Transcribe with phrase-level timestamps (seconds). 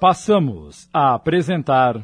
[0.00, 2.02] passamos a apresentar.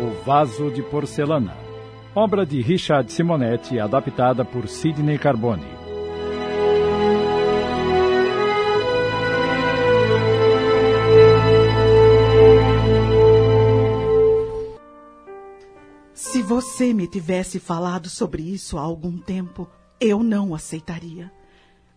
[0.00, 1.56] O Vaso de Porcelana,
[2.14, 5.75] obra de Richard Simonetti, adaptada por Sidney Carbone.
[16.46, 19.68] Você me tivesse falado sobre isso há algum tempo,
[20.00, 21.32] eu não aceitaria.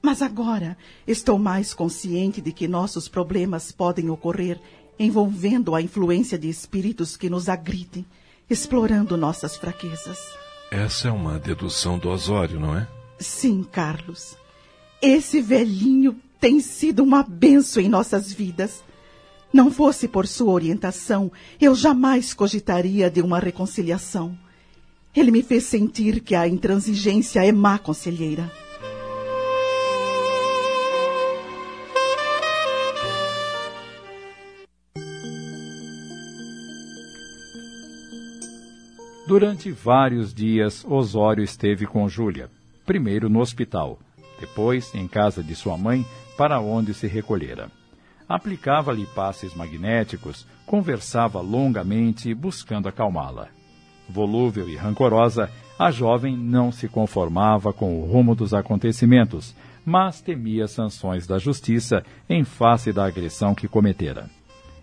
[0.01, 4.59] Mas agora estou mais consciente de que nossos problemas podem ocorrer
[4.97, 8.03] envolvendo a influência de espíritos que nos agridem,
[8.49, 10.17] explorando nossas fraquezas.
[10.71, 12.87] Essa é uma dedução do Osório, não é?
[13.19, 14.35] Sim, Carlos.
[14.99, 18.83] Esse velhinho tem sido uma benção em nossas vidas.
[19.51, 24.37] Não fosse por sua orientação, eu jamais cogitaria de uma reconciliação.
[25.15, 28.51] Ele me fez sentir que a intransigência é má conselheira.
[39.27, 42.49] Durante vários dias, Osório esteve com Júlia.
[42.83, 43.99] Primeiro no hospital,
[44.39, 46.03] depois em casa de sua mãe,
[46.35, 47.78] para onde se recolhera.
[48.29, 53.47] Aplicava-lhe passes magnéticos, conversava longamente, buscando acalmá-la.
[54.07, 55.49] Volúvel e rancorosa,
[55.79, 62.03] a jovem não se conformava com o rumo dos acontecimentos, mas temia sanções da justiça
[62.29, 64.29] em face da agressão que cometera.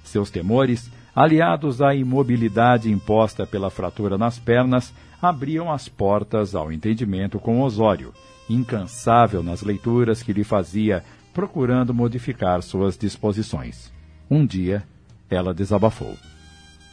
[0.03, 7.39] Seus temores, aliados à imobilidade imposta pela fratura nas pernas, abriam as portas ao entendimento
[7.39, 8.13] com Osório,
[8.49, 11.05] incansável nas leituras que lhe fazia,
[11.37, 13.92] procurando modificar suas disposições.
[14.31, 14.89] Um dia,
[15.29, 16.17] ela desabafou.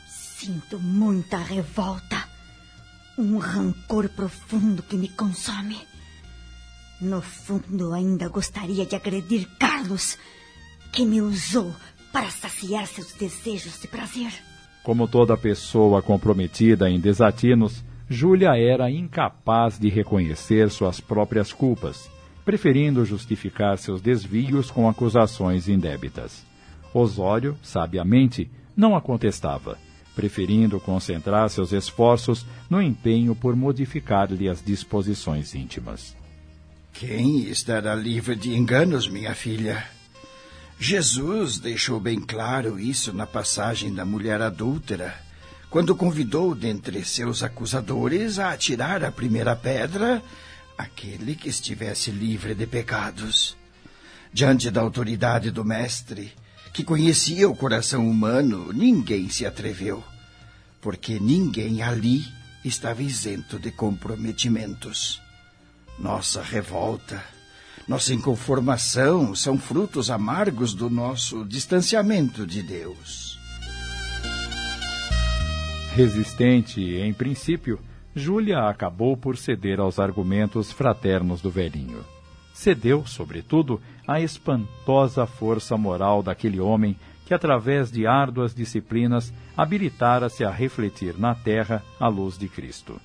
[0.05, 2.27] Sinto muita revolta.
[3.17, 5.77] Um rancor profundo que me consome.
[7.00, 10.17] No fundo, ainda gostaria de agredir Carlos,
[10.91, 11.73] que me usou
[12.11, 14.34] para saciar seus desejos de prazer.
[14.84, 22.12] Como toda pessoa comprometida em desatinos, Júlia era incapaz de reconhecer suas próprias culpas,
[22.46, 26.44] preferindo justificar seus desvios com acusações indébitas.
[26.94, 29.78] Osório, sabiamente, não a contestava,
[30.16, 36.16] preferindo concentrar seus esforços no empenho por modificar-lhe as disposições íntimas.
[36.94, 39.84] Quem estará livre de enganos, minha filha?
[40.80, 45.16] Jesus deixou bem claro isso na passagem da mulher adúltera,
[45.70, 50.22] quando convidou dentre seus acusadores a atirar a primeira pedra
[50.78, 53.56] aquele que estivesse livre de pecados.
[54.31, 56.34] Diante da autoridade do Mestre,
[56.73, 60.03] que conhecia o coração humano, ninguém se atreveu,
[60.81, 62.25] porque ninguém ali
[62.66, 65.22] estava isento de comprometimentos.
[66.00, 67.23] Nossa revolta,
[67.88, 73.38] nossa inconformação são frutos amargos do nosso distanciamento de Deus.
[75.94, 77.79] Resistente em princípio,
[78.16, 82.06] Júlia acabou por ceder aos argumentos fraternos do velhinho.
[82.53, 90.51] Cedeu, sobretudo, à espantosa força moral daquele homem que, através de árduas disciplinas, habilitara-se a
[90.51, 93.01] refletir na terra a luz de Cristo.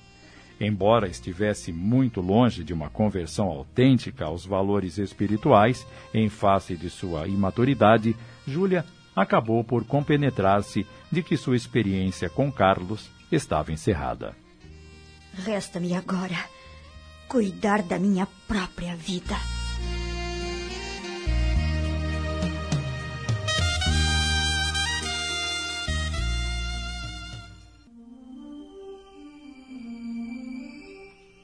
[0.61, 7.27] Embora estivesse muito longe de uma conversão autêntica aos valores espirituais, em face de sua
[7.27, 8.15] imaturidade,
[8.45, 14.35] Júlia acabou por compenetrar-se de que sua experiência com Carlos estava encerrada.
[15.45, 16.37] Resta-me agora
[17.27, 19.35] cuidar da minha própria vida.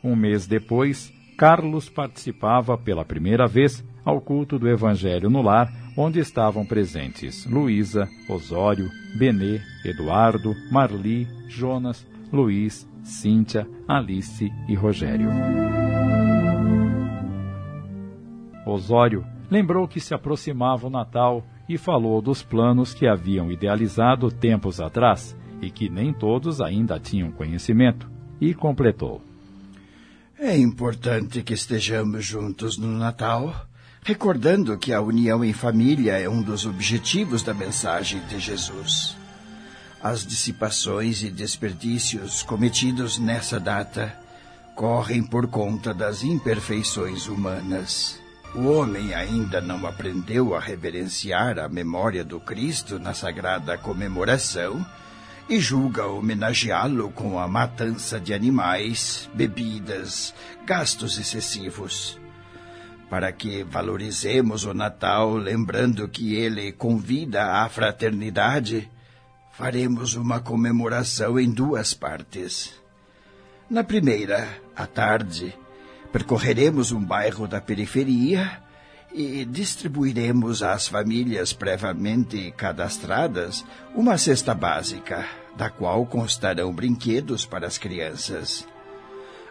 [0.03, 6.19] Um mês depois, Carlos participava pela primeira vez ao culto do Evangelho no lar, onde
[6.19, 15.29] estavam presentes Luísa, Osório, Benê, Eduardo, Marli, Jonas, Luiz, Cíntia, Alice e Rogério.
[18.65, 24.81] Osório lembrou que se aproximava o Natal e falou dos planos que haviam idealizado tempos
[24.81, 28.09] atrás e que nem todos ainda tinham conhecimento,
[28.41, 29.21] e completou.
[30.37, 33.67] É importante que estejamos juntos no Natal,
[34.03, 39.15] recordando que a união em família é um dos objetivos da mensagem de Jesus.
[40.05, 44.15] As dissipações e desperdícios cometidos nessa data
[44.75, 48.21] correm por conta das imperfeições humanas.
[48.53, 54.85] O homem ainda não aprendeu a reverenciar a memória do Cristo na sagrada comemoração
[55.49, 60.35] e julga homenageá-lo com a matança de animais, bebidas,
[60.67, 62.19] gastos excessivos.
[63.09, 68.87] Para que valorizemos o Natal, lembrando que ele convida à fraternidade,
[69.57, 72.73] faremos uma comemoração em duas partes.
[73.69, 75.55] Na primeira, à tarde,
[76.11, 78.61] percorreremos um bairro da periferia
[79.13, 83.65] e distribuiremos às famílias previamente cadastradas
[83.95, 85.25] uma cesta básica,
[85.55, 88.67] da qual constarão brinquedos para as crianças.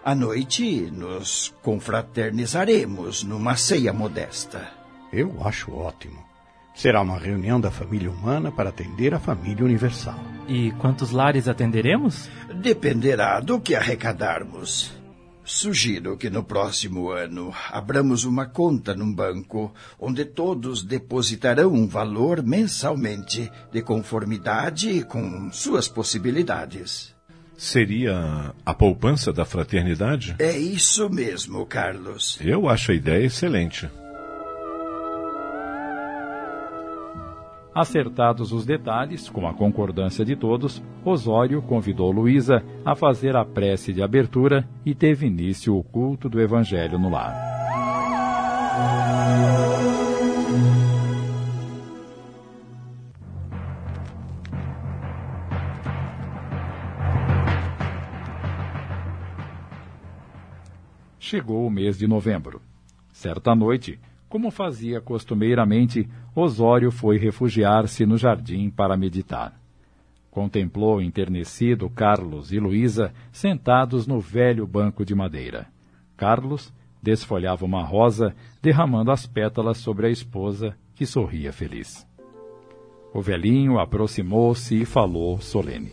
[0.04, 4.70] À noite, nos confraternizaremos numa ceia modesta.
[5.10, 6.33] Eu acho ótimo.
[6.74, 10.18] Será uma reunião da família humana para atender a família universal.
[10.48, 12.28] E quantos lares atenderemos?
[12.60, 14.92] Dependerá do que arrecadarmos.
[15.44, 22.42] Sugiro que no próximo ano abramos uma conta num banco onde todos depositarão um valor
[22.42, 27.14] mensalmente de conformidade com suas possibilidades.
[27.56, 30.34] Seria a poupança da fraternidade?
[30.38, 32.38] É isso mesmo, Carlos.
[32.40, 33.88] Eu acho a ideia excelente.
[37.74, 43.92] Acertados os detalhes, com a concordância de todos, Osório convidou Luísa a fazer a prece
[43.92, 47.34] de abertura e teve início o culto do Evangelho no lar.
[61.18, 62.62] Chegou o mês de novembro.
[63.12, 63.98] Certa noite,
[64.34, 69.56] como fazia costumeiramente, Osório foi refugiar-se no jardim para meditar.
[70.28, 75.68] Contemplou enternecido Carlos e Luísa sentados no velho banco de madeira.
[76.16, 82.04] Carlos desfolhava uma rosa, derramando as pétalas sobre a esposa, que sorria feliz.
[83.14, 85.92] O velhinho aproximou-se e falou solene.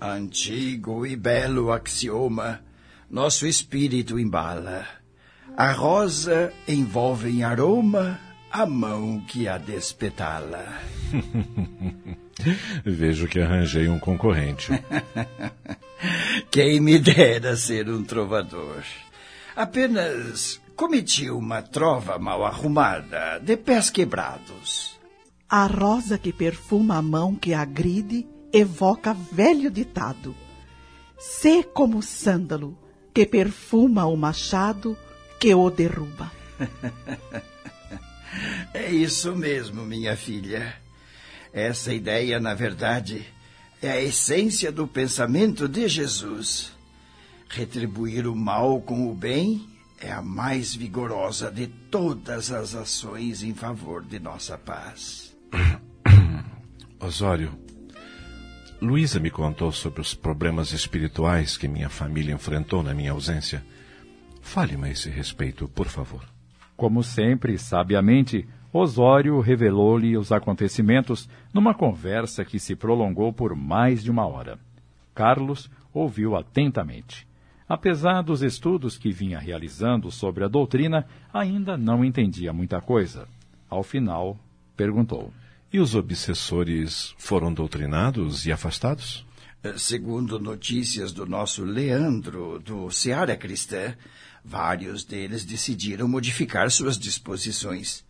[0.00, 2.60] Antigo e belo axioma,
[3.10, 4.86] nosso espírito embala.
[5.56, 8.20] A rosa envolve em aroma
[8.52, 10.66] a mão que a despetala.
[12.84, 14.70] Vejo que arranjei um concorrente.
[16.52, 18.84] Quem me dera ser um trovador.
[19.56, 25.00] Apenas cometi uma trova mal arrumada, de pés quebrados.
[25.48, 30.36] A rosa que perfuma a mão que agride evoca velho ditado.
[31.18, 32.76] Sê como o sândalo
[33.14, 34.94] que perfuma o machado
[35.46, 36.32] que o derruba.
[38.74, 40.74] é isso mesmo, minha filha.
[41.52, 43.24] Essa ideia, na verdade,
[43.80, 46.72] é a essência do pensamento de Jesus.
[47.48, 49.68] Retribuir o mal com o bem
[50.00, 55.32] é a mais vigorosa de todas as ações em favor de nossa paz.
[56.98, 57.56] Osório,
[58.82, 63.64] Luísa me contou sobre os problemas espirituais que minha família enfrentou na minha ausência.
[64.46, 66.24] Fale-me a esse respeito, por favor.
[66.76, 74.10] Como sempre, sabiamente, Osório revelou-lhe os acontecimentos numa conversa que se prolongou por mais de
[74.10, 74.58] uma hora.
[75.14, 77.26] Carlos ouviu atentamente.
[77.68, 81.04] Apesar dos estudos que vinha realizando sobre a doutrina,
[81.34, 83.28] ainda não entendia muita coisa.
[83.68, 84.38] Ao final,
[84.76, 85.32] perguntou:
[85.72, 89.26] E os obsessores foram doutrinados e afastados?
[89.76, 93.96] Segundo notícias do nosso Leandro, do Seara Cristã,
[94.46, 98.04] vários deles decidiram modificar suas disposições.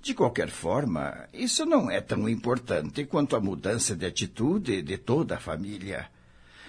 [0.00, 5.36] De qualquer forma, isso não é tão importante quanto a mudança de atitude de toda
[5.36, 6.06] a família.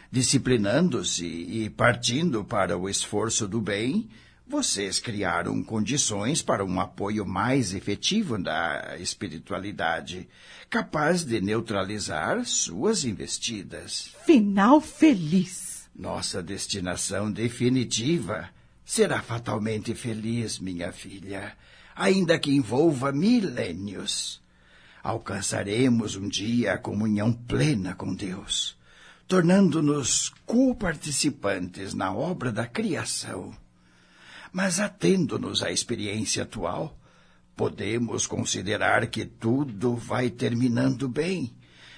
[0.09, 4.09] Disciplinando-se e partindo para o esforço do bem,
[4.47, 10.27] vocês criaram condições para um apoio mais efetivo da espiritualidade,
[10.69, 14.15] capaz de neutralizar suas investidas.
[14.25, 15.89] Final feliz.
[15.95, 18.49] Nossa destinação definitiva
[18.85, 21.57] será fatalmente feliz, minha filha,
[21.95, 24.39] ainda que envolva milênios.
[25.03, 28.77] Alcançaremos um dia a comunhão plena com Deus,
[29.27, 33.55] tornando-nos co-participantes na obra da criação.
[34.53, 36.97] Mas atendo-nos à experiência atual,
[37.55, 41.53] podemos considerar que tudo vai terminando bem,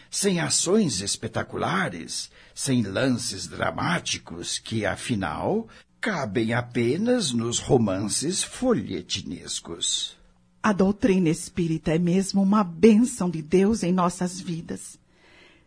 [0.10, 5.67] sem ações espetaculares, sem lances dramáticos que, afinal,
[5.99, 10.15] cabem apenas nos romances folhetinescos.
[10.61, 14.99] A doutrina espírita é mesmo uma bênção de Deus em nossas vidas.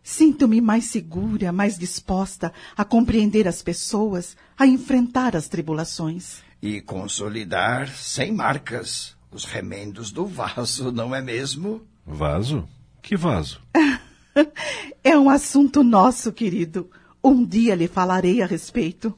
[0.03, 6.37] Sinto-me mais segura, mais disposta a compreender as pessoas, a enfrentar as tribulações.
[6.61, 11.81] E consolidar, sem marcas, os remendos do vaso, não é mesmo?
[12.05, 12.67] Vaso?
[13.01, 13.61] Que vaso?
[15.03, 16.89] é um assunto nosso, querido.
[17.23, 19.15] Um dia lhe falarei a respeito.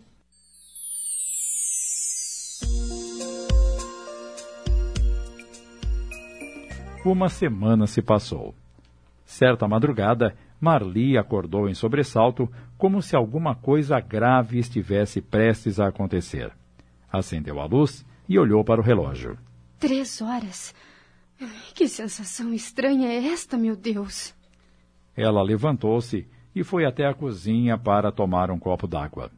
[7.05, 8.55] Uma semana se passou.
[9.25, 16.53] Certa madrugada, Marli acordou em sobressalto, como se alguma coisa grave estivesse prestes a acontecer.
[17.11, 19.37] Acendeu a luz e olhou para o relógio.
[19.77, 20.73] Três horas.
[21.75, 24.33] Que sensação estranha é esta, meu Deus?
[25.13, 29.29] Ela levantou-se e foi até a cozinha para tomar um copo d'água.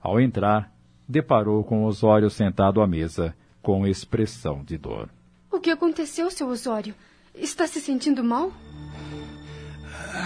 [0.00, 0.72] Ao entrar,
[1.06, 5.10] deparou com Osório sentado à mesa, com expressão de dor.
[5.52, 6.94] O que aconteceu, seu Osório?
[7.34, 8.52] Está se sentindo mal?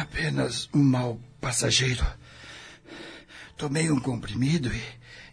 [0.01, 2.05] Apenas um mal passageiro.
[3.57, 4.83] Tomei um comprimido e,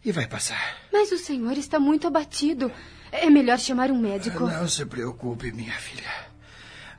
[0.06, 0.78] e vai passar.
[0.92, 2.72] Mas o senhor está muito abatido.
[3.12, 4.46] É melhor chamar um médico.
[4.46, 6.10] Não se preocupe, minha filha.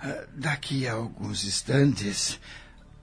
[0.00, 2.40] Ah, daqui a alguns instantes.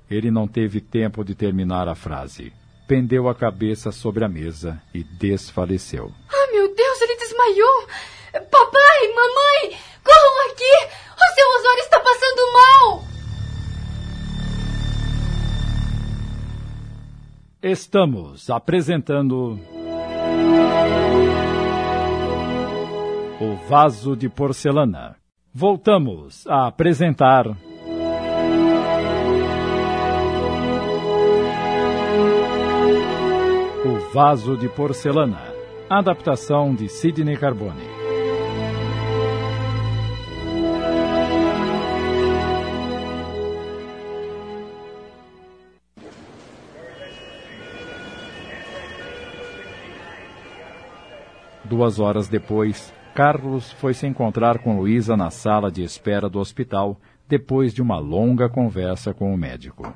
[0.09, 2.51] Ele não teve tempo de terminar a frase.
[2.87, 6.11] Pendeu a cabeça sobre a mesa e desfaleceu.
[6.29, 7.87] Ah, meu Deus, ele desmaiou!
[8.31, 10.75] Papai, mamãe, corram aqui!
[11.15, 13.09] O seu Osório está passando mal!
[17.61, 19.59] Estamos apresentando.
[23.41, 25.17] O Vaso de Porcelana.
[25.53, 27.47] Voltamos a apresentar.
[33.85, 35.53] O Vaso de Porcelana.
[35.89, 37.98] Adaptação de Sidney Carbone.
[51.69, 56.99] Duas horas depois, Carlos foi se encontrar com Luísa na sala de espera do hospital,
[57.27, 59.93] depois de uma longa conversa com o médico.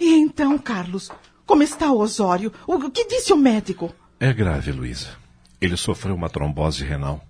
[0.00, 1.12] E então, Carlos,
[1.46, 2.52] como está o Osório?
[2.66, 3.94] O que disse o médico?
[4.18, 5.10] É grave, Luísa.
[5.60, 7.24] Ele sofreu uma trombose renal.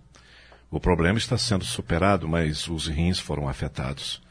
[0.71, 4.23] O problema está sendo superado, mas os rins foram afetados.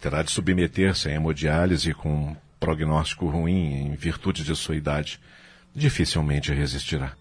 [0.00, 5.18] Terá de submeter-se à hemodiálise com um prognóstico ruim em virtude de sua idade.
[5.74, 7.16] Dificilmente resistirá.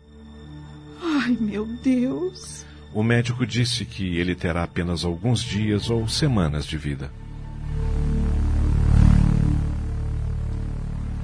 [1.21, 2.65] Ai, meu Deus.
[2.93, 7.11] O médico disse que ele terá apenas alguns dias ou semanas de vida.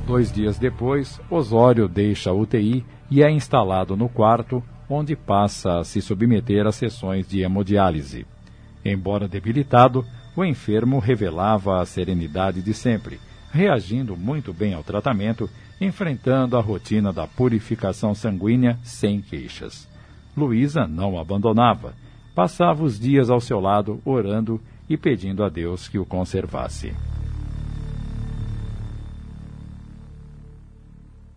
[0.06, 5.84] Dois dias depois, Osório deixa a UTI e é instalado no quarto, onde passa a
[5.86, 8.28] se submeter a sessões de hemodiálise.
[8.84, 13.18] Embora debilitado, o enfermo revelava a serenidade de sempre,
[13.50, 19.88] reagindo muito bem ao tratamento, enfrentando a rotina da purificação sanguínea sem queixas.
[20.36, 21.94] Luísa não abandonava.
[22.34, 26.94] Passava os dias ao seu lado, orando e pedindo a Deus que o conservasse.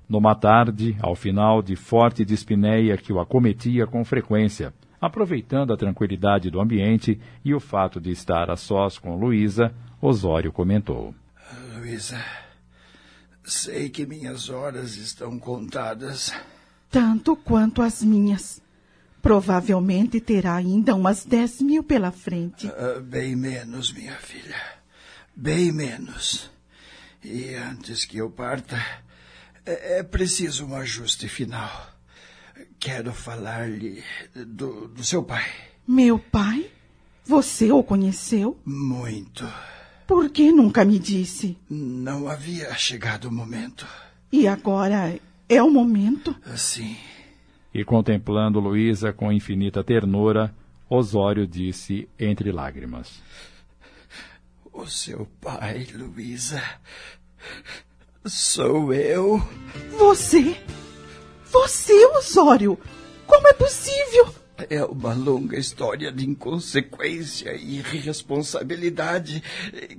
[0.09, 6.51] Numa tarde, ao final de forte dispneia que o acometia com frequência, aproveitando a tranquilidade
[6.51, 11.15] do ambiente e o fato de estar a sós com Luísa, Osório comentou:
[11.77, 12.19] Luísa,
[13.49, 16.33] sei que minhas horas estão contadas.
[16.91, 18.61] Tanto quanto as minhas.
[19.21, 22.67] Provavelmente terá ainda umas dez mil pela frente.
[22.67, 24.57] Uh, bem menos, minha filha.
[25.35, 26.51] Bem menos.
[27.23, 28.77] E antes que eu parta,
[29.67, 31.91] é, é preciso um ajuste final.
[32.79, 34.03] Quero falar-lhe
[34.35, 35.45] do, do seu pai.
[35.87, 36.71] Meu pai?
[37.25, 38.59] Você o conheceu?
[38.65, 39.47] Muito.
[40.09, 41.59] Por que nunca me disse?
[41.69, 43.87] Não havia chegado o momento.
[44.33, 46.35] E agora é o momento?
[46.57, 46.97] Sim.
[47.75, 50.55] E contemplando Luísa com infinita ternura,
[50.89, 53.21] Osório disse entre lágrimas:
[54.73, 56.63] O seu pai, Luísa,
[58.25, 59.47] sou eu.
[59.99, 60.57] Você?
[61.53, 62.79] Você, Osório?
[63.27, 64.35] Como é possível?
[64.69, 69.41] É uma longa história de inconsequência e irresponsabilidade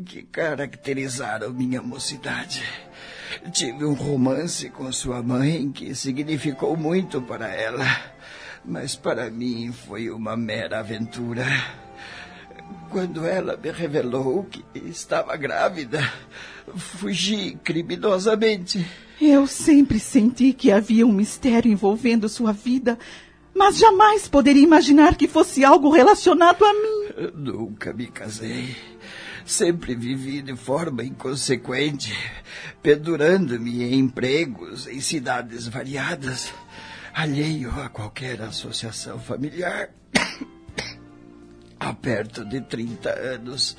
[0.06, 2.62] que caracterizaram minha mocidade.
[3.54, 7.86] Tive um romance com sua mãe que significou muito para ela,
[8.66, 11.46] mas para mim foi uma mera aventura.
[12.90, 16.02] Quando ela me revelou que estava grávida,
[16.76, 18.86] fugi criminosamente.
[19.22, 22.98] Eu sempre senti que havia um mistério envolvendo sua vida,
[23.60, 27.32] mas jamais poderia imaginar que fosse algo relacionado a mim.
[27.36, 28.74] Nunca me casei.
[29.46, 32.18] Sempre vivi de forma inconsequente,
[32.82, 36.54] pendurando-me em empregos em cidades variadas,
[37.14, 39.90] alheio a qualquer associação familiar.
[41.78, 43.76] há perto de 30 anos,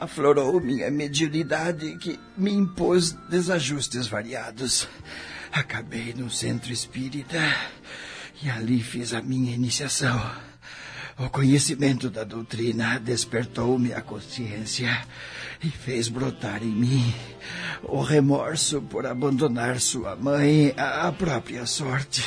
[0.00, 4.88] aflorou minha mediunidade que me impôs desajustes variados.
[5.52, 7.38] Acabei no centro espírita
[8.42, 10.20] e ali fiz a minha iniciação.
[11.18, 15.06] O conhecimento da doutrina despertou-me a consciência
[15.62, 17.14] e fez brotar em mim
[17.82, 22.24] o remorso por abandonar sua mãe à própria sorte.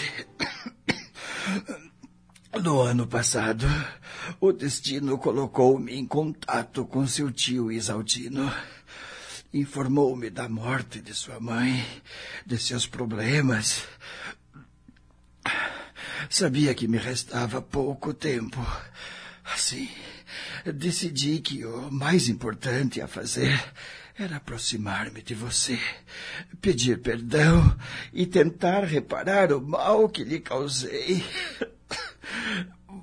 [2.64, 3.68] No ano passado,
[4.40, 8.50] o destino colocou-me em contato com seu tio Isaltino.
[9.54, 11.86] Informou-me da morte de sua mãe,
[12.46, 13.84] de seus problemas.
[16.30, 18.60] Sabia que me restava pouco tempo.
[19.54, 19.88] Assim,
[20.74, 23.64] decidi que o mais importante a fazer
[24.18, 25.78] era aproximar-me de você,
[26.62, 27.76] pedir perdão
[28.14, 31.24] e tentar reparar o mal que lhe causei.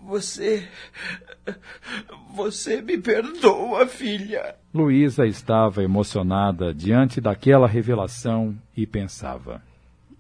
[0.06, 0.68] Você.
[2.34, 4.56] Você me perdoa, filha.
[4.72, 9.62] Luísa estava emocionada diante daquela revelação e pensava: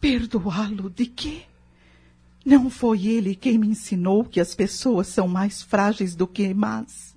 [0.00, 1.42] Perdoá-lo de quê?
[2.44, 7.14] Não foi ele quem me ensinou que as pessoas são mais frágeis do que más,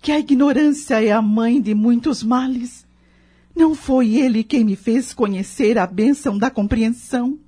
[0.00, 2.86] que a ignorância é a mãe de muitos males.
[3.56, 7.38] Não foi ele quem me fez conhecer a bênção da compreensão.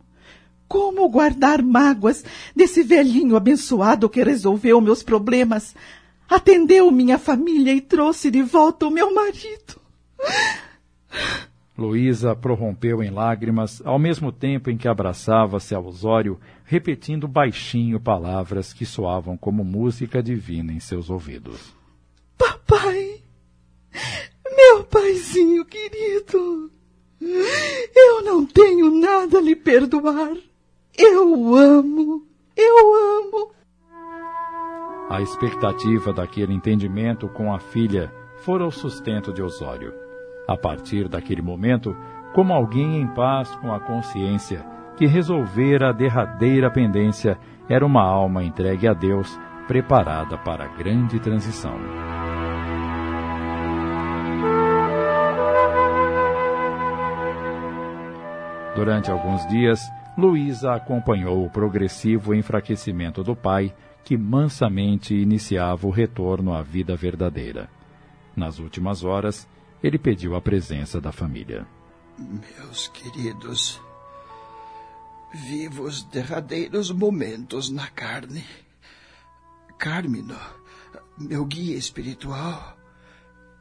[0.67, 2.25] Como guardar mágoas
[2.57, 5.75] desse velhinho abençoado que resolveu meus problemas,
[6.29, 9.81] atendeu minha família e trouxe de volta o meu marido?
[11.81, 18.73] Luísa prorrompeu em lágrimas, ao mesmo tempo em que abraçava-se ao Osório, repetindo baixinho palavras
[18.73, 21.75] que soavam como música divina em seus ouvidos.
[22.37, 23.23] Papai!
[24.55, 26.71] Meu paizinho querido!
[27.95, 30.37] Eu não tenho nada a lhe perdoar.
[30.97, 33.53] Eu amo, eu amo.
[35.09, 40.10] A expectativa daquele entendimento com a filha fora o sustento de Osório.
[40.51, 41.97] A partir daquele momento,
[42.35, 44.67] como alguém em paz com a consciência,
[44.97, 47.39] que resolvera a derradeira pendência,
[47.69, 49.39] era uma alma entregue a Deus,
[49.69, 51.79] preparada para a grande transição.
[58.75, 59.81] Durante alguns dias,
[60.19, 67.69] Luísa acompanhou o progressivo enfraquecimento do pai, que mansamente iniciava o retorno à vida verdadeira.
[68.35, 69.49] Nas últimas horas,
[69.83, 71.67] ele pediu a presença da família.
[72.19, 73.81] Meus queridos,
[75.33, 78.45] vivo os derradeiros momentos na carne.
[79.79, 80.39] Carmino,
[81.19, 82.77] meu guia espiritual,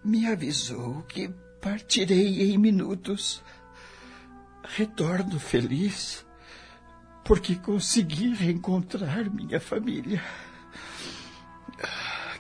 [0.04, 1.30] me avisou que
[1.62, 3.44] partirei em minutos.
[4.64, 6.26] Retorno feliz
[7.24, 10.20] porque consegui reencontrar minha família.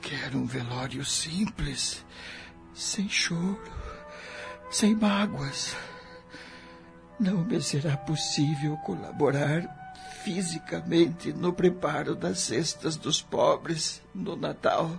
[0.01, 2.03] Quero um velório simples,
[2.79, 3.61] sem choro,
[4.71, 5.75] sem mágoas.
[7.19, 9.67] Não me será possível colaborar
[10.23, 14.97] fisicamente no preparo das cestas dos pobres no Natal,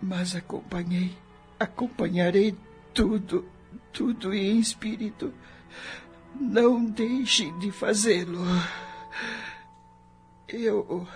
[0.00, 1.16] mas acompanhei,
[1.58, 2.56] acompanharei
[2.94, 3.48] tudo,
[3.92, 5.32] tudo em espírito
[6.40, 8.44] não deixe de fazê-lo.
[10.48, 11.06] Eu.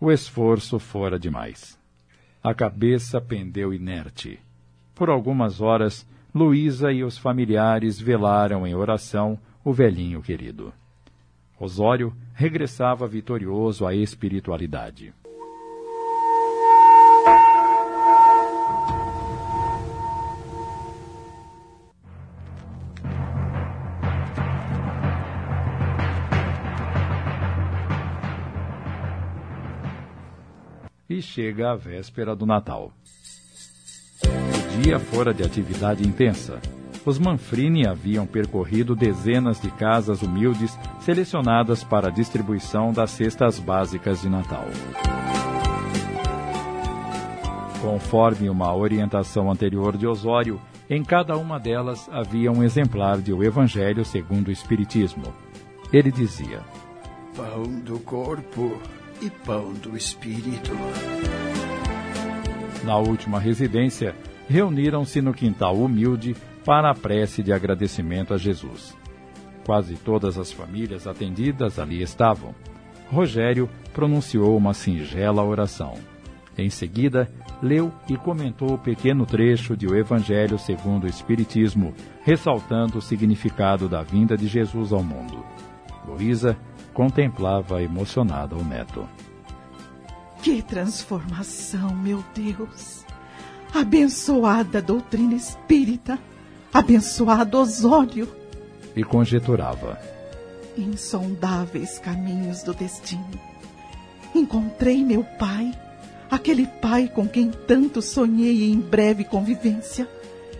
[0.00, 1.78] O esforço fora demais.
[2.42, 4.38] A cabeça pendeu inerte.
[4.94, 10.72] Por algumas horas, Luísa e os familiares velaram em oração o velhinho querido.
[11.58, 15.12] Osório regressava vitorioso à espiritualidade.
[31.38, 32.90] Chega a véspera do Natal.
[34.24, 36.60] O dia fora de atividade intensa.
[37.06, 44.20] Os Manfrini haviam percorrido dezenas de casas humildes selecionadas para a distribuição das cestas básicas
[44.20, 44.64] de Natal.
[47.80, 53.44] Conforme uma orientação anterior de Osório, em cada uma delas havia um exemplar de O
[53.44, 55.32] Evangelho segundo o Espiritismo.
[55.92, 56.62] Ele dizia:
[57.36, 58.76] Pão do corpo
[59.20, 60.72] e pão do espírito.
[62.84, 64.14] Na última residência,
[64.48, 68.96] reuniram-se no quintal humilde para a prece de agradecimento a Jesus.
[69.64, 72.54] Quase todas as famílias atendidas ali estavam.
[73.10, 75.94] Rogério pronunciou uma singela oração.
[76.56, 77.30] Em seguida,
[77.62, 83.88] leu e comentou o pequeno trecho de O Evangelho segundo o Espiritismo, ressaltando o significado
[83.88, 85.44] da vinda de Jesus ao mundo.
[86.06, 86.56] Luísa
[86.98, 89.08] contemplava emocionada o neto.
[90.42, 93.04] Que transformação, meu Deus!
[93.72, 96.18] Abençoada doutrina espírita!
[96.74, 98.28] Abençoado Osório!
[98.96, 99.96] E conjeturava.
[100.76, 103.30] Insondáveis caminhos do destino.
[104.34, 105.72] Encontrei meu pai,
[106.28, 110.08] aquele pai com quem tanto sonhei em breve convivência,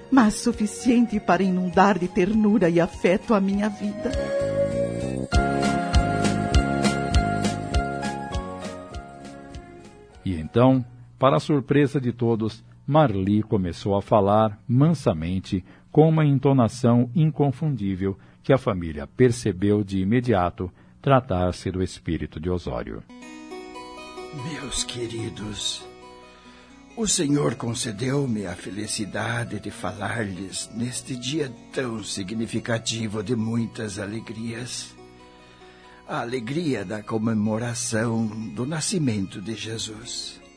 [0.09, 4.48] mas suficiente para inundar de ternura e afeto a minha vida.
[10.59, 10.85] Então,
[11.21, 18.53] para a surpresa de todos, Marli começou a falar mansamente, com uma entonação inconfundível que
[18.53, 20.69] a família percebeu de imediato
[21.01, 23.05] tratar-se do espírito de Osório.
[24.51, 25.87] Meus queridos,
[26.97, 34.93] o Senhor concedeu-me a felicidade de falar-lhes neste dia tão significativo de muitas alegrias.
[36.09, 40.48] A alegria da comemoração do nascimento de Jesus.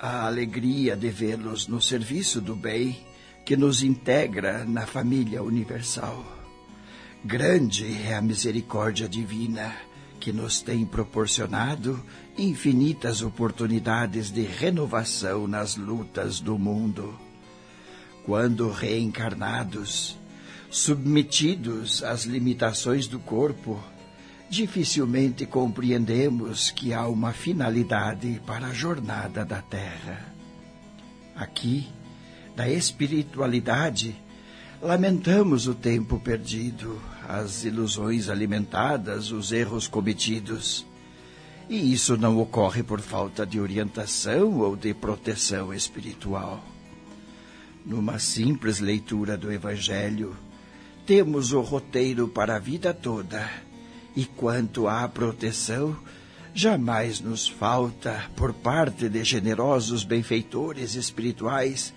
[0.00, 3.04] A alegria de vê-los no serviço do bem
[3.44, 6.24] que nos integra na família universal.
[7.24, 9.74] Grande é a misericórdia divina
[10.20, 12.00] que nos tem proporcionado
[12.38, 17.18] infinitas oportunidades de renovação nas lutas do mundo.
[18.24, 20.16] Quando reencarnados,
[20.70, 23.82] submetidos às limitações do corpo,
[24.48, 30.34] dificilmente compreendemos que há uma finalidade para a jornada da Terra.
[31.36, 31.88] Aqui,
[32.56, 34.16] da espiritualidade,
[34.80, 40.86] lamentamos o tempo perdido, as ilusões alimentadas, os erros cometidos.
[41.68, 46.64] E isso não ocorre por falta de orientação ou de proteção espiritual.
[47.84, 50.34] Numa simples leitura do Evangelho,
[51.06, 53.67] temos o roteiro para a vida toda
[54.16, 55.96] e quanto à proteção,
[56.54, 61.94] jamais nos falta, por parte de generosos benfeitores espirituais,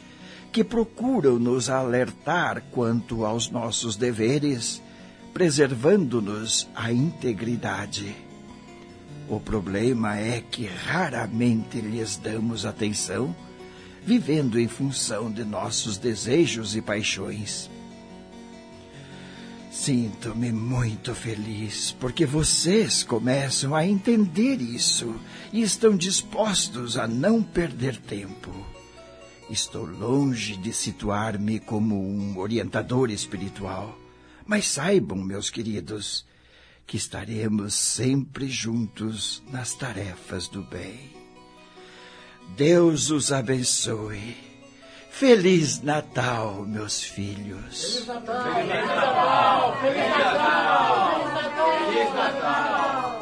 [0.52, 4.82] que procuram nos alertar quanto aos nossos deveres,
[5.34, 8.13] preservando-nos a integridade.
[9.30, 13.34] O problema é que raramente lhes damos atenção,
[14.06, 17.69] vivendo em função de nossos desejos e paixões.
[19.72, 25.16] Sinto-me muito feliz porque vocês começam a entender isso
[25.54, 28.52] e estão dispostos a não perder tempo.
[29.50, 33.98] Estou longe de situar-me como um orientador espiritual,
[34.46, 36.26] mas saibam, meus queridos,
[36.86, 41.12] que estaremos sempre juntos nas tarefas do bem.
[42.58, 44.51] Deus os abençoe
[45.13, 48.06] Feliz Natal, meus filhos.
[48.06, 49.78] Feliz Natal!
[49.78, 51.19] Feliz Natal!
[51.19, 51.69] Feliz Natal!
[51.86, 53.21] Feliz Natal!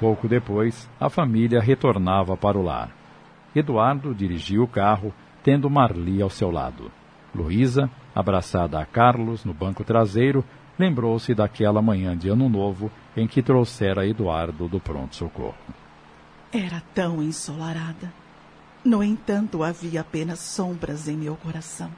[0.00, 2.90] Pouco depois, a família retornava para o lar.
[3.54, 6.90] Eduardo dirigia o carro, tendo Marli ao seu lado.
[7.32, 10.44] Luísa, abraçada a Carlos no banco traseiro,
[10.78, 15.54] lembrou-se daquela manhã de Ano Novo em que trouxera Eduardo do pronto-socorro.
[16.52, 18.12] Era tão ensolarada.
[18.84, 21.90] No entanto, havia apenas sombras em meu coração.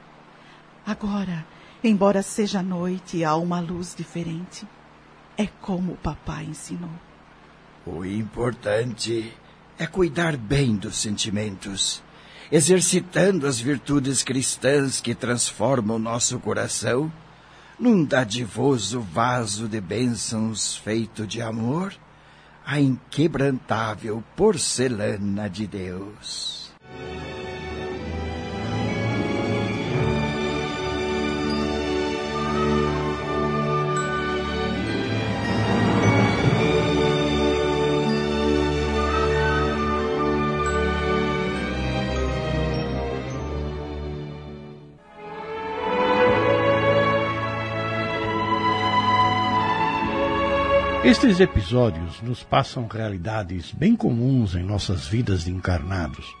[0.85, 1.45] Agora,
[1.83, 4.67] embora seja noite, há uma luz diferente.
[5.37, 6.91] É como o papai ensinou.
[7.85, 9.33] O importante
[9.79, 12.03] é cuidar bem dos sentimentos
[12.53, 17.11] exercitando as virtudes cristãs que transformam nosso coração
[17.79, 21.95] num dadivoso vaso de bênçãos feito de amor,
[22.63, 26.71] a inquebrantável porcelana de Deus.
[51.03, 56.33] Estes episódios nos passam realidades bem comuns em nossas vidas de encarnados,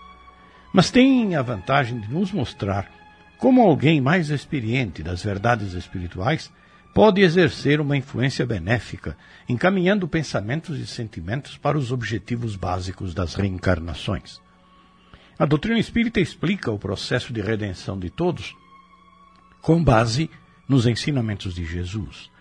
[0.71, 2.89] mas têm a vantagem de nos mostrar
[3.37, 6.49] como alguém mais experiente das verdades espirituais
[6.93, 9.17] pode exercer uma influência benéfica,
[9.49, 14.39] encaminhando pensamentos e sentimentos para os objetivos básicos das reencarnações.
[15.37, 18.55] A doutrina espírita explica o processo de redenção de todos
[19.61, 20.29] com base
[20.69, 22.31] nos ensinamentos de Jesus.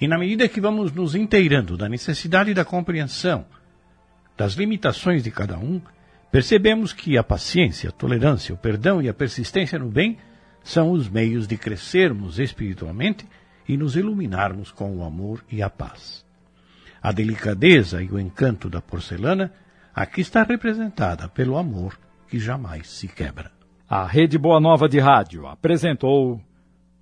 [0.00, 3.44] E na medida que vamos nos inteirando da necessidade da compreensão
[4.36, 5.82] das limitações de cada um,
[6.32, 10.16] percebemos que a paciência, a tolerância, o perdão e a persistência no bem
[10.64, 13.28] são os meios de crescermos espiritualmente
[13.68, 16.24] e nos iluminarmos com o amor e a paz.
[17.02, 19.52] A delicadeza e o encanto da porcelana
[19.94, 23.50] aqui está representada pelo amor que jamais se quebra.
[23.88, 26.40] A Rede Boa Nova de Rádio apresentou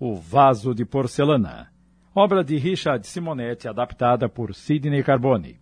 [0.01, 1.71] O Vaso de Porcelana,
[2.19, 5.57] obra de Richard Simonetti adaptada por Sidney Carbone.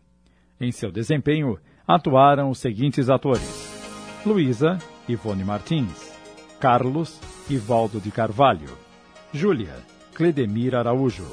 [0.58, 6.18] Em seu desempenho atuaram os seguintes atores: Luísa, Ivone Martins,
[6.58, 8.70] Carlos, Ivaldo de Carvalho,
[9.34, 9.74] Júlia,
[10.14, 11.26] Cledemir Araújo,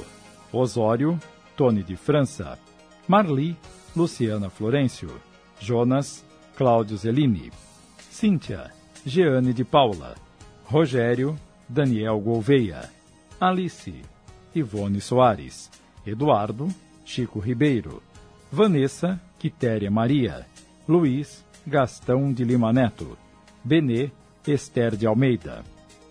[0.51, 1.17] Osório,
[1.55, 2.59] Tony de França,
[3.07, 3.55] Marli,
[3.95, 5.09] Luciana Florencio,
[5.57, 6.25] Jonas,
[6.57, 7.49] Cláudio Zelini,
[7.97, 8.71] Cíntia,
[9.05, 10.15] Jeane de Paula,
[10.65, 12.89] Rogério, Daniel Gouveia,
[13.39, 14.12] Alice,
[14.55, 15.69] Ivone Soares,
[16.05, 16.67] Eduardo,
[17.05, 18.01] Chico Ribeiro,
[18.51, 20.45] Vanessa, Quitéria Maria,
[20.87, 23.17] Luiz, Gastão de Lima Neto,
[23.63, 24.11] Benê,
[24.45, 25.63] Esther de Almeida,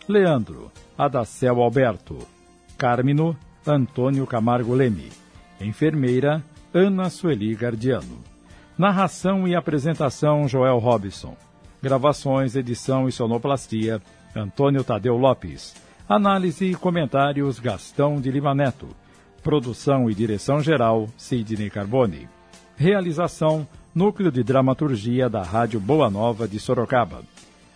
[0.08, 2.18] Leandro, Adacel Alberto,
[2.76, 5.10] Cármino, Antônio Camargo Leme,
[5.60, 6.42] Enfermeira,
[6.74, 8.18] Ana Sueli Gardiano.
[8.76, 11.36] Narração e apresentação Joel Robson.
[11.82, 14.00] Gravações, edição e sonoplastia
[14.34, 15.74] Antônio Tadeu Lopes.
[16.08, 18.88] Análise e comentários Gastão de Lima Neto.
[19.42, 22.28] Produção e direção geral Sidney Carbone.
[22.76, 27.22] Realização Núcleo de Dramaturgia da Rádio Boa Nova de Sorocaba.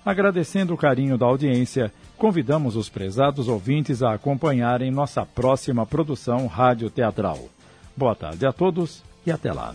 [0.05, 6.91] Agradecendo o carinho da audiência, convidamos os prezados ouvintes a acompanharem nossa próxima produção rádio
[6.91, 7.49] teatral.
[7.97, 9.75] Boa tarde a todos e até lá.